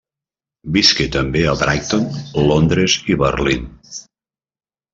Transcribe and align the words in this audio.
Visqué 0.77 1.05
també 1.15 1.43
a 1.49 1.53
Brighton, 1.59 2.09
Londres 2.53 2.99
i 3.15 3.21
Berlín. 3.25 3.71